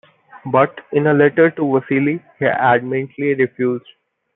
[0.51, 3.85] But in a letter to Vasselli, he adamantly refused.